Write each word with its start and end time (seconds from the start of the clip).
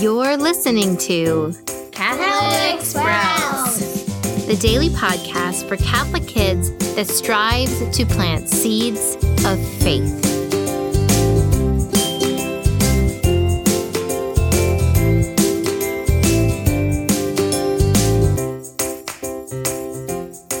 You're 0.00 0.36
listening 0.36 0.96
to 0.98 1.54
Catholic 1.92 2.84
Sprouts, 2.84 4.04
the 4.46 4.56
daily 4.60 4.90
podcast 4.90 5.66
for 5.66 5.76
Catholic 5.76 6.26
kids 6.26 6.70
that 6.94 7.06
strives 7.06 7.78
to 7.96 8.04
plant 8.04 8.48
seeds 8.50 9.16
of 9.46 9.58
faith. 9.80 10.20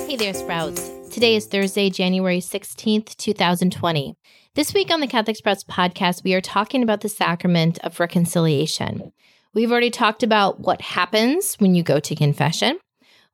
Hey 0.08 0.16
there, 0.16 0.32
Sprouts. 0.32 0.90
Today 1.10 1.36
is 1.36 1.46
Thursday, 1.46 1.90
January 1.90 2.40
16th, 2.40 3.16
2020. 3.16 4.16
This 4.54 4.72
week 4.72 4.92
on 4.92 5.00
the 5.00 5.08
Catholic 5.08 5.36
Sprouts 5.36 5.64
podcast, 5.64 6.22
we 6.22 6.32
are 6.32 6.40
talking 6.40 6.84
about 6.84 7.00
the 7.00 7.08
sacrament 7.08 7.80
of 7.82 7.98
reconciliation. 7.98 9.12
We've 9.52 9.72
already 9.72 9.90
talked 9.90 10.22
about 10.22 10.60
what 10.60 10.80
happens 10.80 11.56
when 11.56 11.74
you 11.74 11.82
go 11.82 11.98
to 11.98 12.14
confession. 12.14 12.78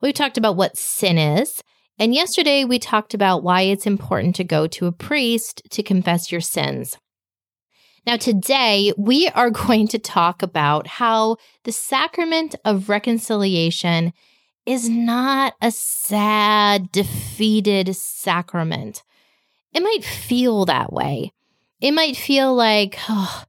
We've 0.01 0.15
talked 0.15 0.39
about 0.39 0.55
what 0.55 0.79
sin 0.79 1.19
is. 1.19 1.61
And 1.99 2.15
yesterday, 2.15 2.65
we 2.65 2.79
talked 2.79 3.13
about 3.13 3.43
why 3.43 3.61
it's 3.61 3.85
important 3.85 4.35
to 4.37 4.43
go 4.43 4.65
to 4.65 4.87
a 4.87 4.91
priest 4.91 5.61
to 5.69 5.83
confess 5.83 6.31
your 6.31 6.41
sins. 6.41 6.97
Now, 8.07 8.17
today, 8.17 8.91
we 8.97 9.27
are 9.27 9.51
going 9.67 9.89
to 9.89 9.99
talk 9.99 10.41
about 10.41 10.87
how 10.87 11.37
the 11.65 11.71
sacrament 11.71 12.55
of 12.65 12.89
reconciliation 12.89 14.11
is 14.65 14.89
not 14.89 15.53
a 15.61 15.69
sad, 15.69 16.91
defeated 16.91 17.95
sacrament. 17.95 19.03
It 19.73 19.81
might 19.81 20.03
feel 20.03 20.65
that 20.65 20.91
way. 20.91 21.31
It 21.79 21.91
might 21.91 22.17
feel 22.17 22.53
like, 22.53 22.97
oh, 23.09 23.43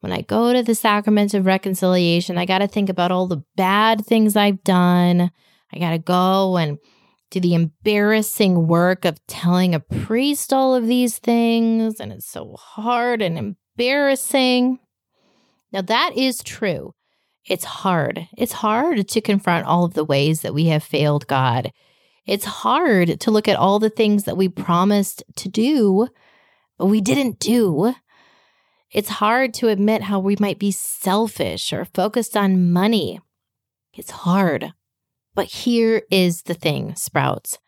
when 0.00 0.12
I 0.12 0.22
go 0.22 0.52
to 0.52 0.62
the 0.62 0.74
sacrament 0.74 1.34
of 1.34 1.46
reconciliation, 1.46 2.38
I 2.38 2.46
got 2.46 2.58
to 2.58 2.68
think 2.68 2.88
about 2.88 3.12
all 3.12 3.26
the 3.26 3.44
bad 3.56 4.04
things 4.04 4.36
I've 4.36 4.62
done. 4.64 5.30
I 5.72 5.78
got 5.78 5.90
to 5.90 5.98
go 5.98 6.56
and 6.56 6.78
do 7.30 7.40
the 7.40 7.54
embarrassing 7.54 8.66
work 8.66 9.04
of 9.04 9.24
telling 9.26 9.74
a 9.74 9.80
priest 9.80 10.52
all 10.52 10.74
of 10.74 10.86
these 10.86 11.18
things. 11.18 12.00
And 12.00 12.12
it's 12.12 12.28
so 12.28 12.56
hard 12.56 13.20
and 13.20 13.56
embarrassing. 13.76 14.78
Now, 15.72 15.82
that 15.82 16.12
is 16.16 16.42
true. 16.42 16.94
It's 17.44 17.64
hard. 17.64 18.28
It's 18.36 18.52
hard 18.52 19.08
to 19.08 19.20
confront 19.20 19.66
all 19.66 19.84
of 19.84 19.94
the 19.94 20.04
ways 20.04 20.42
that 20.42 20.54
we 20.54 20.66
have 20.66 20.82
failed 20.82 21.26
God. 21.26 21.72
It's 22.28 22.44
hard 22.44 23.20
to 23.20 23.30
look 23.30 23.48
at 23.48 23.56
all 23.56 23.78
the 23.78 23.88
things 23.88 24.24
that 24.24 24.36
we 24.36 24.50
promised 24.50 25.24
to 25.36 25.48
do, 25.48 26.08
but 26.76 26.84
we 26.84 27.00
didn't 27.00 27.38
do. 27.38 27.94
It's 28.92 29.08
hard 29.08 29.54
to 29.54 29.68
admit 29.68 30.02
how 30.02 30.18
we 30.18 30.36
might 30.38 30.58
be 30.58 30.70
selfish 30.70 31.72
or 31.72 31.86
focused 31.86 32.36
on 32.36 32.70
money. 32.70 33.18
It's 33.94 34.10
hard. 34.10 34.74
But 35.34 35.46
here 35.46 36.02
is 36.10 36.42
the 36.42 36.52
thing, 36.52 36.94
Sprouts. 36.96 37.58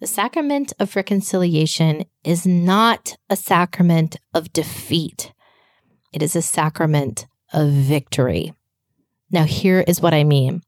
The 0.00 0.06
sacrament 0.06 0.72
of 0.78 0.96
reconciliation 0.96 2.06
is 2.24 2.46
not 2.46 3.14
a 3.28 3.36
sacrament 3.36 4.16
of 4.32 4.54
defeat. 4.54 5.34
It 6.14 6.22
is 6.22 6.34
a 6.34 6.40
sacrament 6.40 7.26
of 7.52 7.68
victory. 7.68 8.54
Now, 9.30 9.44
here 9.44 9.84
is 9.86 10.00
what 10.00 10.14
I 10.14 10.24
mean. 10.24 10.62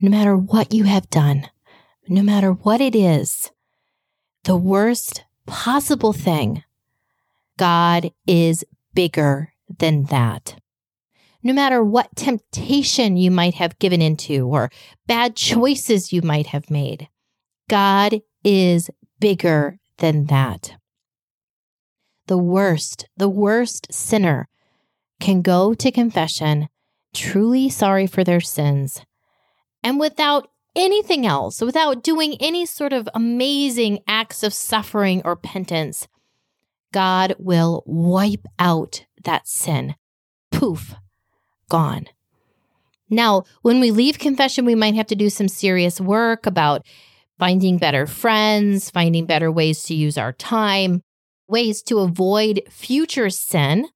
No 0.00 0.08
matter 0.08 0.36
what 0.36 0.72
you 0.72 0.84
have 0.84 1.10
done, 1.10 1.48
no 2.10 2.22
matter 2.22 2.52
what 2.52 2.80
it 2.80 2.96
is, 2.96 3.52
the 4.42 4.56
worst 4.56 5.22
possible 5.46 6.12
thing, 6.12 6.64
God 7.56 8.10
is 8.26 8.64
bigger 8.92 9.52
than 9.78 10.06
that. 10.06 10.56
No 11.40 11.52
matter 11.52 11.84
what 11.84 12.16
temptation 12.16 13.16
you 13.16 13.30
might 13.30 13.54
have 13.54 13.78
given 13.78 14.02
into 14.02 14.48
or 14.48 14.72
bad 15.06 15.36
choices 15.36 16.12
you 16.12 16.20
might 16.20 16.48
have 16.48 16.68
made, 16.68 17.08
God 17.68 18.22
is 18.42 18.90
bigger 19.20 19.78
than 19.98 20.26
that. 20.26 20.74
The 22.26 22.38
worst, 22.38 23.08
the 23.16 23.28
worst 23.28 23.86
sinner 23.92 24.48
can 25.20 25.42
go 25.42 25.74
to 25.74 25.92
confession 25.92 26.68
truly 27.14 27.68
sorry 27.68 28.08
for 28.08 28.24
their 28.24 28.40
sins 28.40 29.02
and 29.84 30.00
without 30.00 30.50
anything 30.74 31.26
else, 31.26 31.60
without 31.60 32.02
doing 32.02 32.36
any 32.40 32.66
sort 32.66 32.92
of 32.92 33.08
amazing 33.14 34.00
acts 34.06 34.42
of 34.42 34.54
suffering 34.54 35.22
or 35.24 35.36
penance, 35.36 36.08
God 36.92 37.34
will 37.38 37.82
wipe 37.86 38.46
out 38.58 39.04
that 39.24 39.46
sin. 39.46 39.94
Poof, 40.50 40.94
gone. 41.68 42.06
Now, 43.08 43.44
when 43.62 43.80
we 43.80 43.90
leave 43.90 44.18
confession, 44.18 44.64
we 44.64 44.74
might 44.74 44.94
have 44.94 45.08
to 45.08 45.16
do 45.16 45.30
some 45.30 45.48
serious 45.48 46.00
work 46.00 46.46
about 46.46 46.86
finding 47.38 47.78
better 47.78 48.06
friends, 48.06 48.90
finding 48.90 49.26
better 49.26 49.50
ways 49.50 49.82
to 49.84 49.94
use 49.94 50.16
our 50.16 50.32
time, 50.32 51.02
ways 51.48 51.82
to 51.82 51.98
avoid 51.98 52.62
future 52.70 53.30
sin. 53.30 53.88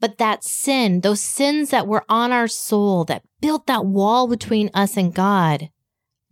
But 0.00 0.18
that 0.18 0.44
sin, 0.44 1.00
those 1.00 1.20
sins 1.20 1.70
that 1.70 1.86
were 1.86 2.04
on 2.08 2.32
our 2.32 2.48
soul 2.48 3.04
that 3.04 3.24
built 3.40 3.66
that 3.66 3.86
wall 3.86 4.28
between 4.28 4.70
us 4.74 4.96
and 4.96 5.14
God, 5.14 5.70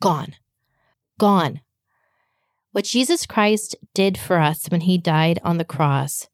gone, 0.01 0.35
gone. 1.19 1.61
What 2.73 2.85
Jesus 2.85 3.25
Christ 3.25 3.77
did 3.95 4.19
for 4.19 4.39
us 4.39 4.67
when 4.67 4.83
he 4.83 4.99
died 4.99 5.39
on 5.45 5.59
the 5.59 5.65
cross 5.65 6.29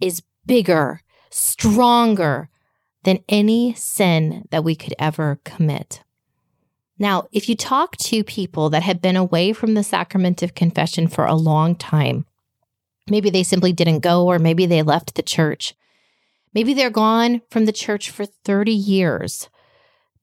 is 0.00 0.22
bigger, 0.44 1.00
stronger 1.30 2.50
than 3.02 3.24
any 3.28 3.72
sin 3.74 4.46
that 4.50 4.62
we 4.62 4.74
could 4.74 4.94
ever 4.98 5.40
commit. 5.44 6.02
Now, 6.98 7.28
if 7.32 7.48
you 7.48 7.56
talk 7.56 7.96
to 7.98 8.24
people 8.24 8.70
that 8.70 8.82
have 8.82 9.02
been 9.02 9.16
away 9.16 9.52
from 9.52 9.74
the 9.74 9.84
sacrament 9.84 10.42
of 10.42 10.54
confession 10.54 11.08
for 11.08 11.24
a 11.24 11.34
long 11.34 11.74
time, 11.74 12.26
maybe 13.08 13.28
they 13.28 13.42
simply 13.42 13.72
didn't 13.72 14.00
go, 14.00 14.26
or 14.26 14.38
maybe 14.38 14.66
they 14.66 14.82
left 14.82 15.14
the 15.14 15.22
church. 15.22 15.74
Maybe 16.54 16.74
they're 16.74 16.90
gone 16.90 17.42
from 17.50 17.66
the 17.66 17.72
church 17.72 18.10
for 18.10 18.24
30 18.24 18.72
years, 18.72 19.48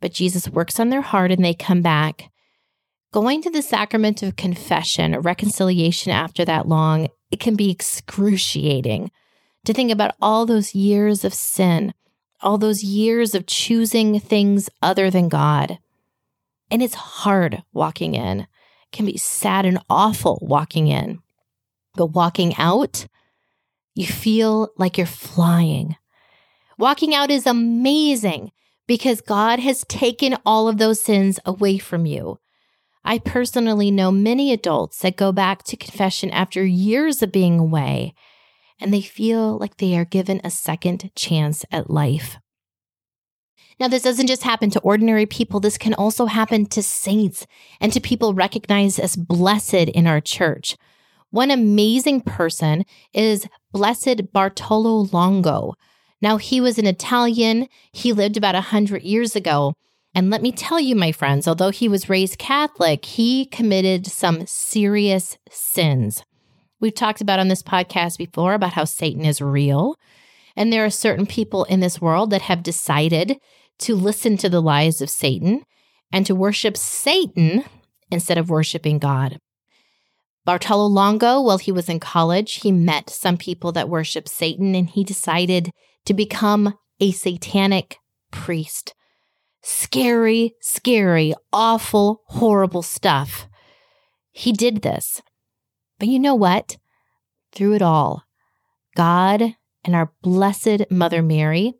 but 0.02 0.14
Jesus 0.14 0.50
works 0.50 0.80
on 0.80 0.90
their 0.90 1.02
heart 1.02 1.32
and 1.32 1.44
they 1.44 1.54
come 1.54 1.82
back. 1.82 2.30
Going 3.12 3.44
to 3.44 3.52
the 3.52 3.62
sacrament 3.62 4.24
of 4.24 4.36
confession 4.36 5.14
or 5.14 5.22
reconciliation 5.22 6.12
after 6.12 6.44
that 6.46 6.68
long, 6.68 7.10
it 7.30 7.40
can 7.40 7.56
be 7.56 7.70
excruciating 7.70 9.12
to 9.66 9.74
think 9.74 9.92
about 9.92 10.16
all 10.22 10.46
those 10.46 10.76
years 10.76 11.24
of 11.24 11.34
sin, 11.34 11.94
all 12.42 12.58
those 12.58 12.84
years 12.84 13.36
of 13.36 13.46
choosing 13.46 14.20
things 14.20 14.70
other 14.82 15.10
than 15.10 15.30
God. 15.30 15.78
And 16.70 16.82
it's 16.82 16.96
hard 16.96 17.62
walking 17.72 18.16
in. 18.16 18.42
It 18.42 18.48
can 18.92 19.06
be 19.06 19.18
sad 19.18 19.66
and 19.66 19.80
awful 19.90 20.40
walking 20.42 20.88
in. 20.88 21.20
But 21.96 22.08
walking 22.08 22.56
out, 22.58 23.06
you 23.94 24.08
feel 24.08 24.70
like 24.78 24.98
you're 24.98 25.06
flying. 25.06 25.96
Walking 26.78 27.14
out 27.14 27.32
is 27.32 27.46
amazing 27.46 28.52
because 28.88 29.22
God 29.22 29.60
has 29.60 29.86
taken 29.88 30.38
all 30.46 30.68
of 30.68 30.78
those 30.78 31.00
sins 31.00 31.40
away 31.46 31.78
from 31.78 32.06
you. 32.06 32.40
I 33.06 33.20
personally 33.20 33.92
know 33.92 34.12
many 34.12 34.52
adults 34.52 35.00
that 35.00 35.18
go 35.18 35.32
back 35.32 35.64
to 35.64 35.78
confession 35.78 36.30
after 36.32 36.66
years 36.66 37.22
of 37.22 37.32
being 37.32 37.60
away 37.60 38.14
and 38.80 38.94
they 38.94 39.02
feel 39.02 39.58
like 39.58 39.78
they 39.78 39.98
are 39.98 40.06
given 40.06 40.42
a 40.44 40.50
second 40.50 41.12
chance 41.16 41.66
at 41.72 41.90
life. 41.90 42.38
Now, 43.80 43.88
this 43.88 44.04
doesn't 44.04 44.28
just 44.28 44.44
happen 44.44 44.70
to 44.72 44.80
ordinary 44.82 45.26
people, 45.26 45.60
this 45.60 45.78
can 45.78 45.94
also 45.94 46.26
happen 46.28 46.66
to 46.68 46.84
saints 46.84 47.48
and 47.80 47.92
to 47.94 48.00
people 48.00 48.34
recognized 48.34 49.00
as 49.00 49.16
blessed 49.16 49.74
in 49.74 50.06
our 50.06 50.22
church. 50.22 50.78
One 51.32 51.50
amazing 51.50 52.22
person 52.22 52.86
is 53.14 53.48
Blessed 53.72 54.32
Bartolo 54.32 55.08
Longo. 55.12 55.74
Now, 56.24 56.38
he 56.38 56.62
was 56.62 56.80
an 56.80 56.88
Italian. 56.88 57.68
He 57.92 58.14
lived 58.14 58.38
about 58.38 58.56
100 58.56 59.04
years 59.04 59.36
ago. 59.36 59.74
And 60.16 60.30
let 60.30 60.42
me 60.42 60.54
tell 60.54 60.80
you, 60.80 60.96
my 60.96 61.12
friends, 61.12 61.50
although 61.50 61.70
he 61.70 61.90
was 61.90 62.08
raised 62.08 62.38
Catholic, 62.38 63.04
he 63.04 63.46
committed 63.46 64.08
some 64.08 64.48
serious 64.48 65.38
sins. 65.52 66.24
We've 66.80 66.96
talked 66.96 67.20
about 67.20 67.40
on 67.40 67.50
this 67.50 67.62
podcast 67.62 68.18
before 68.18 68.54
about 68.54 68.72
how 68.72 68.86
Satan 68.86 69.26
is 69.26 69.42
real. 69.42 69.98
And 70.56 70.72
there 70.72 70.86
are 70.86 70.90
certain 70.90 71.26
people 71.26 71.66
in 71.66 71.82
this 71.82 72.00
world 72.00 72.30
that 72.30 72.44
have 72.44 72.64
decided 72.64 73.38
to 73.80 73.94
listen 73.94 74.38
to 74.38 74.48
the 74.48 74.62
lies 74.62 75.02
of 75.02 75.10
Satan 75.10 75.64
and 76.14 76.26
to 76.26 76.36
worship 76.36 76.78
Satan 76.78 77.66
instead 78.10 78.38
of 78.38 78.50
worshiping 78.50 78.98
God. 78.98 79.40
Bartolo 80.46 80.86
Longo, 80.86 81.42
while 81.42 81.58
he 81.58 81.72
was 81.74 81.90
in 81.90 82.00
college, 82.00 82.62
he 82.62 82.72
met 82.72 83.10
some 83.10 83.36
people 83.36 83.74
that 83.74 83.90
worship 83.90 84.30
Satan 84.30 84.74
and 84.74 84.90
he 84.90 85.04
decided 85.04 85.72
to 86.06 86.14
become 86.14 86.78
a 87.00 87.12
satanic 87.12 87.98
priest. 88.32 88.94
Scary, 89.62 90.56
scary, 90.60 91.34
awful, 91.54 92.22
horrible 92.28 92.82
stuff. 92.82 93.48
He 94.32 94.52
did 94.52 94.82
this. 94.82 95.22
But 96.00 96.08
you 96.08 96.20
know 96.20 96.36
what? 96.36 96.78
Through 97.54 97.76
it 97.76 97.82
all, 97.82 98.24
God 98.96 99.56
and 99.86 99.96
our 99.96 100.12
Blessed 100.22 100.90
Mother 100.90 101.22
Mary, 101.22 101.74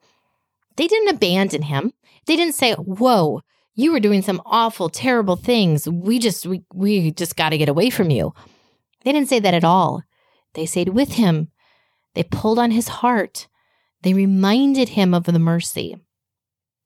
they 0.76 0.88
didn't 0.88 1.16
abandon 1.16 1.64
him. 1.64 1.94
They 2.26 2.36
didn't 2.36 2.56
say, 2.56 2.74
Whoa, 2.74 3.42
you 3.76 3.92
were 3.92 4.00
doing 4.00 4.22
some 4.22 4.42
awful, 4.46 4.90
terrible 4.90 5.36
things. 5.36 5.88
We 5.90 6.20
just, 6.20 6.46
we, 6.46 6.64
we 6.74 7.12
just 7.12 7.36
got 7.36 7.50
to 7.50 7.58
get 7.58 7.70
away 7.70 7.90
from 7.90 8.12
you. 8.12 8.34
They 9.04 9.12
didn't 9.12 9.30
say 9.30 9.40
that 9.40 9.54
at 9.54 9.64
all. 9.64 10.04
They 10.54 10.66
stayed 10.66 10.90
with 10.90 11.14
him. 11.14 11.50
They 12.14 12.24
pulled 12.24 12.60
on 12.60 12.72
his 12.72 12.88
heart. 12.88 13.48
They 14.04 14.14
reminded 14.14 14.90
him 14.90 15.14
of 15.14 15.24
the 15.24 15.40
mercy. 15.40 15.96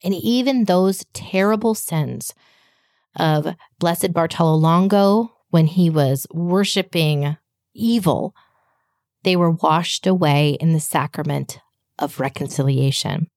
And 0.03 0.13
even 0.13 0.63
those 0.63 1.05
terrible 1.13 1.73
sins 1.73 2.33
of 3.15 3.55
Blessed 3.79 4.13
Bartolo 4.13 4.55
Longo 4.55 5.33
when 5.49 5.65
he 5.65 5.89
was 5.89 6.27
worshiping 6.31 7.35
evil, 7.73 8.35
they 9.23 9.35
were 9.35 9.51
washed 9.51 10.05
away 10.05 10.51
in 10.61 10.73
the 10.73 10.79
sacrament 10.79 11.59
of 11.97 12.19
reconciliation. 12.19 13.27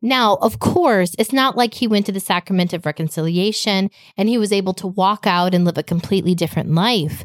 Now, 0.00 0.36
of 0.36 0.58
course, 0.58 1.14
it's 1.18 1.32
not 1.32 1.56
like 1.56 1.74
he 1.74 1.86
went 1.86 2.06
to 2.06 2.12
the 2.12 2.20
sacrament 2.20 2.72
of 2.72 2.86
reconciliation 2.86 3.90
and 4.16 4.28
he 4.28 4.38
was 4.38 4.52
able 4.52 4.74
to 4.74 4.86
walk 4.86 5.26
out 5.26 5.54
and 5.54 5.64
live 5.64 5.78
a 5.78 5.82
completely 5.82 6.34
different 6.34 6.74
life. 6.74 7.24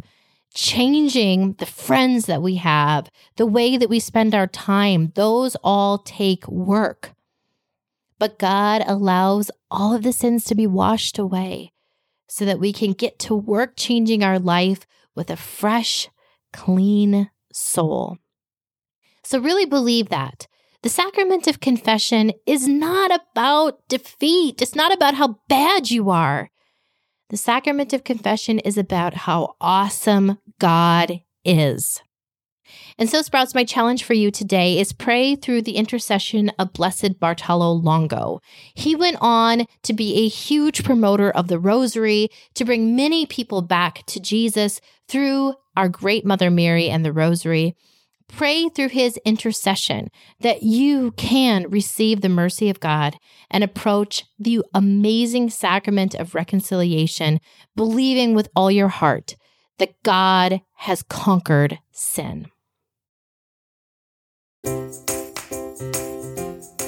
Changing 0.58 1.54
the 1.60 1.68
friends 1.68 2.26
that 2.26 2.42
we 2.42 2.56
have, 2.56 3.12
the 3.36 3.46
way 3.46 3.78
that 3.78 3.92
we 3.92 4.00
spend 4.00 4.34
our 4.34 4.48
time, 4.48 5.12
those 5.14 5.56
all 5.64 6.00
take 6.00 6.48
work. 6.48 7.14
But 8.18 8.40
God 8.40 8.84
allows 8.88 9.52
all 9.70 9.94
of 9.94 10.02
the 10.02 10.12
sins 10.12 10.46
to 10.46 10.56
be 10.56 10.66
washed 10.66 11.20
away 11.20 11.74
so 12.28 12.44
that 12.44 12.60
we 12.60 12.74
can 12.74 12.94
get 12.94 13.20
to 13.20 13.36
work 13.36 13.74
changing 13.76 14.24
our 14.24 14.40
life 14.40 14.88
with 15.14 15.30
a 15.30 15.36
fresh, 15.36 16.10
clean 16.52 17.30
soul. 17.54 18.18
So, 19.24 19.40
really 19.40 19.68
believe 19.68 20.10
that 20.10 20.48
the 20.82 20.90
sacrament 20.90 21.46
of 21.46 21.60
confession 21.60 22.32
is 22.48 22.68
not 22.68 23.12
about 23.12 23.88
defeat. 23.90 24.60
It's 24.64 24.74
not 24.74 24.92
about 24.92 25.14
how 25.14 25.38
bad 25.48 25.92
you 25.92 26.10
are. 26.10 26.50
The 27.30 27.38
sacrament 27.38 27.92
of 27.92 28.06
confession 28.06 28.60
is 28.60 28.78
about 28.78 29.14
how 29.14 29.56
awesome 29.60 30.38
God 30.60 31.22
is. 31.44 32.02
And 32.98 33.10
so, 33.10 33.22
Sprouts, 33.22 33.54
my 33.54 33.66
challenge 33.66 34.04
for 34.04 34.14
you 34.14 34.32
today 34.32 34.80
is 34.80 34.94
pray 34.94 35.36
through 35.36 35.64
the 35.64 35.76
intercession 35.76 36.52
of 36.58 36.74
Blessed 36.74 37.20
Bartolo 37.20 37.72
Longo. 37.72 38.42
He 38.74 38.96
went 38.96 39.18
on 39.20 39.66
to 39.84 39.94
be 39.94 40.24
a 40.26 40.30
huge 40.30 40.84
promoter 40.84 41.30
of 41.30 41.48
the 41.48 41.60
rosary, 41.60 42.30
to 42.56 42.66
bring 42.66 42.96
many 42.96 43.26
people 43.26 43.62
back 43.62 44.06
to 44.08 44.20
Jesus 44.22 44.80
through 45.08 45.54
our 45.76 45.90
great 45.90 46.26
Mother 46.26 46.50
Mary 46.50 46.90
and 46.90 47.04
the 47.04 47.14
rosary. 47.14 47.76
Pray 48.30 48.70
through 48.70 48.90
his 48.90 49.18
intercession 49.26 50.10
that 50.42 50.62
you 50.62 51.12
can 51.12 51.70
receive 51.70 52.22
the 52.22 52.30
mercy 52.30 52.70
of 52.70 52.80
God 52.80 53.18
and 53.50 53.64
approach 53.64 54.26
the 54.38 54.62
amazing 54.74 55.50
sacrament 55.50 56.14
of 56.14 56.36
reconciliation, 56.36 57.40
believing 57.76 58.36
with 58.36 58.50
all 58.56 58.70
your 58.70 58.90
heart 58.90 59.36
that 59.80 60.02
God 60.04 60.62
has 60.76 61.04
conquered 61.04 61.80
sin. 61.92 62.48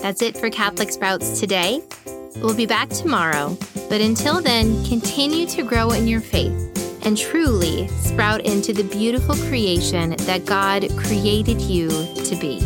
That's 0.02 0.22
it 0.22 0.38
for 0.38 0.50
Catholic 0.50 0.92
Sprouts 0.92 1.40
today. 1.40 1.82
We'll 2.38 2.56
be 2.56 2.66
back 2.66 2.90
tomorrow, 2.90 3.58
but 3.90 4.02
until 4.02 4.42
then, 4.42 4.84
continue 4.86 5.46
to 5.48 5.64
grow 5.64 5.92
in 5.92 6.08
your 6.08 6.22
faith 6.22 6.69
and 7.04 7.18
truly 7.18 7.88
sprout 7.88 8.42
into 8.46 8.74
the 8.74 8.84
beautiful 8.84 9.36
creation 9.36 10.16
that 10.22 10.46
God 10.46 10.88
created 10.98 11.62
you 11.62 11.90
to 11.90 12.36
be. 12.36 12.60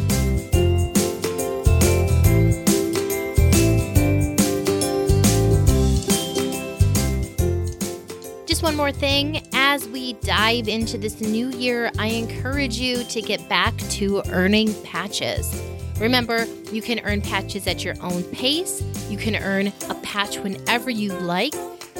Just 8.45 8.63
one 8.63 8.75
more 8.75 8.91
thing. 8.91 9.47
As 9.53 9.87
we 9.87 10.13
dive 10.13 10.67
into 10.67 10.97
this 10.97 11.21
new 11.21 11.49
year, 11.49 11.91
I 11.97 12.07
encourage 12.07 12.77
you 12.77 13.03
to 13.05 13.21
get 13.21 13.47
back 13.49 13.75
to 13.77 14.21
earning 14.29 14.73
patches. 14.83 15.61
Remember, 15.99 16.45
you 16.71 16.81
can 16.81 16.99
earn 17.05 17.21
patches 17.21 17.67
at 17.67 17.83
your 17.83 17.95
own 18.01 18.23
pace. 18.23 18.81
You 19.09 19.17
can 19.17 19.35
earn 19.35 19.67
a 19.89 19.95
patch 19.95 20.37
whenever 20.37 20.89
you 20.89 21.13
like 21.13 21.53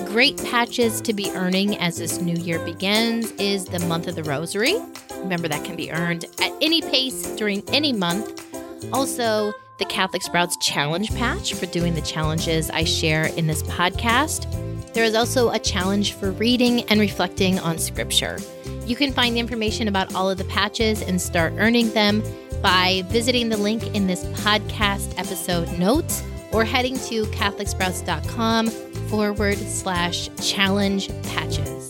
great 0.06 0.38
patches 0.46 1.02
to 1.02 1.14
be 1.14 1.32
earning 1.32 1.78
as 1.78 1.98
this 1.98 2.20
new 2.20 2.36
year 2.36 2.60
begins 2.66 3.32
is 3.34 3.66
the 3.66 3.80
month 3.88 4.08
of 4.08 4.16
the 4.16 4.24
rosary. 4.24 4.76
Remember, 5.18 5.48
that 5.48 5.64
can 5.64 5.76
be 5.76 5.92
earned 5.92 6.26
at 6.42 6.52
any 6.62 6.82
pace 6.82 7.28
during 7.36 7.64
any 7.70 7.94
month. 7.94 8.46
Also, 8.92 9.54
the 9.80 9.86
Catholic 9.86 10.22
Sprouts 10.22 10.58
Challenge 10.58 11.10
Patch 11.16 11.54
for 11.54 11.66
doing 11.68 11.94
the 11.96 12.02
challenges 12.02 12.70
I 12.70 12.84
share 12.84 13.26
in 13.26 13.48
this 13.48 13.64
podcast. 13.64 14.46
There 14.94 15.04
is 15.04 15.16
also 15.16 15.50
a 15.50 15.60
challenge 15.60 16.14
for 16.14 16.32
reading 16.32 16.82
and 16.84 17.00
reflecting 17.00 17.60
on 17.60 17.80
scripture. 17.80 18.38
You 18.86 18.96
can 18.96 19.12
find 19.12 19.36
the 19.36 19.40
information 19.40 19.88
about 19.88 20.14
all 20.14 20.30
of 20.30 20.38
the 20.38 20.44
patches 20.46 21.02
and 21.02 21.20
start 21.20 21.54
earning 21.58 21.90
them 21.94 22.22
by 22.62 23.04
visiting 23.08 23.50
the 23.50 23.58
link 23.58 23.96
in 23.96 24.08
this 24.08 24.24
podcast 24.26 25.18
episode 25.18 25.80
notes 25.80 26.24
or 26.54 26.64
heading 26.64 26.96
to 27.00 27.26
CatholicSprouts.com 27.26 28.68
forward 29.10 29.58
slash 29.58 30.30
challenge 30.42 31.10
patches. 31.24 31.83